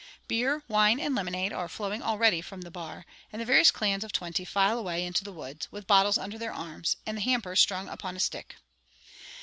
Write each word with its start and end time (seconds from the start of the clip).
Beer, 0.27 0.63
wine, 0.67 0.99
and 0.99 1.13
lemonade 1.13 1.53
are 1.53 1.69
flowing 1.69 2.01
already 2.01 2.41
from 2.41 2.61
the 2.61 2.71
bar, 2.71 3.05
and 3.31 3.39
the 3.39 3.45
various 3.45 3.69
clans 3.69 4.03
of 4.03 4.11
twenty 4.11 4.43
file 4.43 4.79
away 4.79 5.05
into 5.05 5.23
the 5.23 5.31
woods, 5.31 5.71
with 5.71 5.85
bottles 5.85 6.17
under 6.17 6.39
their 6.39 6.53
arms, 6.55 6.97
and 7.05 7.17
the 7.17 7.21
hampers 7.21 7.59
strung 7.59 7.87
upon 7.87 8.15
a 8.15 8.19
stick. 8.19 8.55